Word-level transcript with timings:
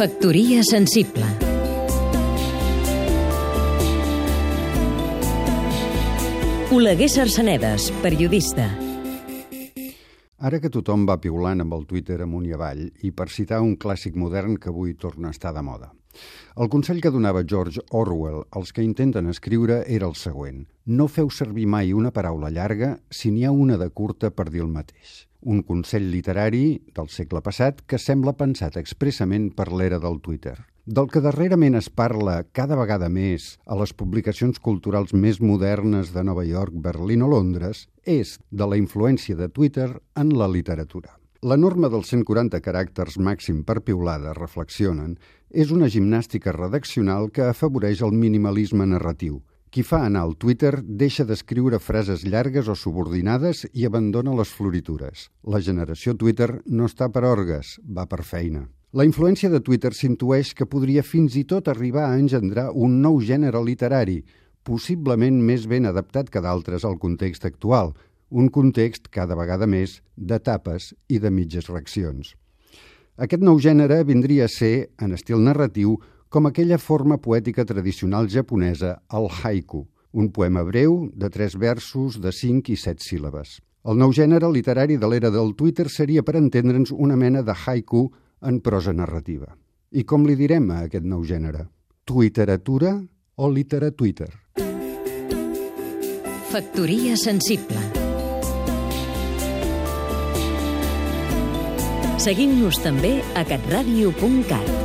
Factoria 0.00 0.62
sensible 0.64 1.26
Oleguer 6.72 7.10
Sarsenedes, 7.10 7.90
periodista. 8.00 8.70
Ara 10.38 10.56
que 10.56 10.72
tothom 10.72 11.04
va 11.04 11.18
piulant 11.20 11.60
amb 11.60 11.76
el 11.76 11.84
Twitter 11.84 12.22
amunt 12.24 12.48
i 12.48 12.56
avall, 12.56 12.86
i 13.04 13.12
per 13.12 13.28
citar 13.28 13.60
un 13.60 13.76
clàssic 13.76 14.16
modern 14.16 14.56
que 14.56 14.72
avui 14.72 14.96
torna 14.96 15.28
a 15.28 15.36
estar 15.36 15.52
de 15.52 15.68
moda. 15.68 15.92
El 16.56 16.72
consell 16.72 17.04
que 17.04 17.12
donava 17.12 17.44
George 17.44 17.84
Orwell 17.92 18.46
als 18.56 18.72
que 18.72 18.80
intenten 18.80 19.28
escriure 19.28 19.82
era 19.84 20.08
el 20.08 20.16
següent. 20.16 20.64
No 20.86 21.12
feu 21.12 21.28
servir 21.28 21.68
mai 21.68 21.92
una 21.92 22.08
paraula 22.08 22.48
llarga 22.48 22.96
si 23.10 23.28
n'hi 23.28 23.44
ha 23.44 23.52
una 23.52 23.76
de 23.76 23.92
curta 23.92 24.32
per 24.32 24.48
dir 24.48 24.64
el 24.64 24.72
mateix. 24.72 25.26
Un 25.40 25.62
consell 25.64 26.10
literari 26.12 26.82
del 26.92 27.08
segle 27.08 27.40
passat 27.40 27.80
que 27.88 27.96
sembla 27.98 28.34
pensat 28.36 28.76
expressament 28.76 29.46
per 29.56 29.70
l'era 29.72 29.98
del 29.98 30.20
Twitter. 30.20 30.58
Del 30.84 31.08
que 31.08 31.22
darrerament 31.24 31.78
es 31.78 31.88
parla 31.88 32.42
cada 32.52 32.76
vegada 32.76 33.08
més 33.08 33.54
a 33.64 33.78
les 33.80 33.94
publicacions 33.96 34.60
culturals 34.60 35.14
més 35.14 35.40
modernes 35.40 36.12
de 36.12 36.24
Nova 36.24 36.44
York, 36.44 36.76
Berlín 36.76 37.22
o 37.24 37.30
Londres 37.32 37.86
és 38.04 38.36
de 38.50 38.68
la 38.68 38.76
influència 38.76 39.36
de 39.36 39.48
Twitter 39.48 39.88
en 40.16 40.36
la 40.36 40.48
literatura. 40.48 41.16
La 41.40 41.56
norma 41.56 41.88
dels 41.88 42.10
140 42.12 42.60
caràcters 42.60 43.16
màxim 43.16 43.62
per 43.64 43.78
piulada, 43.80 44.34
reflexionen, 44.36 45.14
és 45.48 45.70
una 45.72 45.88
gimnàstica 45.88 46.52
redaccional 46.52 47.30
que 47.32 47.46
afavoreix 47.48 48.02
el 48.04 48.12
minimalisme 48.12 48.84
narratiu. 48.84 49.40
Qui 49.70 49.84
fa 49.86 50.00
anar 50.02 50.24
al 50.26 50.32
Twitter 50.34 50.80
deixa 50.82 51.22
d'escriure 51.22 51.78
frases 51.78 52.24
llargues 52.26 52.66
o 52.66 52.74
subordinades 52.74 53.68
i 53.70 53.84
abandona 53.86 54.32
les 54.34 54.50
floritures. 54.50 55.28
La 55.46 55.60
generació 55.62 56.16
Twitter 56.18 56.48
no 56.66 56.88
està 56.90 57.06
per 57.14 57.22
orgues, 57.28 57.76
va 57.86 58.08
per 58.10 58.24
feina. 58.26 58.64
La 58.90 59.06
influència 59.06 59.46
de 59.52 59.60
Twitter 59.62 59.92
s'intueix 59.94 60.50
que 60.58 60.66
podria 60.66 61.06
fins 61.06 61.36
i 61.38 61.44
tot 61.46 61.70
arribar 61.70 62.08
a 62.08 62.18
engendrar 62.18 62.72
un 62.74 62.98
nou 63.04 63.20
gènere 63.22 63.62
literari, 63.62 64.24
possiblement 64.66 65.38
més 65.38 65.70
ben 65.70 65.86
adaptat 65.86 66.34
que 66.34 66.42
d'altres 66.42 66.82
al 66.84 66.98
context 66.98 67.46
actual, 67.46 67.94
un 68.30 68.50
context 68.50 69.06
cada 69.14 69.38
vegada 69.38 69.70
més 69.70 70.00
d'etapes 70.16 70.96
i 71.06 71.22
de 71.22 71.30
mitges 71.30 71.70
reaccions. 71.70 72.34
Aquest 73.22 73.46
nou 73.46 73.62
gènere 73.62 74.02
vindria 74.02 74.48
a 74.48 74.50
ser, 74.50 74.90
en 74.98 75.14
estil 75.14 75.38
narratiu, 75.46 76.00
com 76.30 76.46
aquella 76.46 76.78
forma 76.78 77.18
poètica 77.18 77.64
tradicional 77.66 78.28
japonesa, 78.30 79.02
el 79.12 79.26
haiku, 79.42 79.82
un 80.12 80.30
poema 80.30 80.62
breu 80.62 81.10
de 81.12 81.28
tres 81.28 81.56
versos 81.58 82.20
de 82.22 82.30
cinc 82.32 82.70
i 82.70 82.76
set 82.78 83.02
síl·labes. 83.02 83.58
El 83.82 83.98
nou 83.98 84.12
gènere 84.14 84.48
literari 84.52 84.96
de 85.00 85.08
l'era 85.10 85.30
del 85.34 85.56
Twitter 85.58 85.88
seria, 85.90 86.22
per 86.22 86.36
entendre'ns, 86.38 86.92
una 86.92 87.16
mena 87.16 87.42
de 87.42 87.54
haiku 87.66 88.06
en 88.46 88.60
prosa 88.62 88.94
narrativa. 88.94 89.56
I 89.90 90.04
com 90.06 90.26
li 90.26 90.36
direm 90.38 90.70
a 90.70 90.84
aquest 90.86 91.04
nou 91.04 91.24
gènere? 91.26 91.66
Twitteratura 92.06 92.94
o 93.36 93.50
literatwitter? 93.50 94.30
Factoria 96.50 97.16
sensible 97.18 97.78
Seguim-nos 102.20 102.76
també 102.84 103.16
a 103.38 103.46
catradio.cat 103.48 104.79